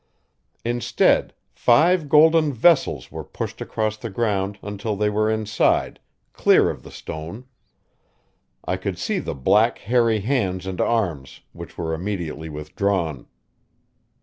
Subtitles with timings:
[0.65, 5.99] Instead, five golden vessels were pushed across the ground until they were inside,
[6.33, 7.45] clear of the stone;
[8.65, 13.27] I could see the black, hairy hands and arms, which were immediately withdrawn.